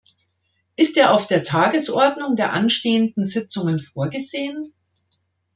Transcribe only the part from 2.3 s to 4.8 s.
der anstehenden Sitzungen vorgesehen?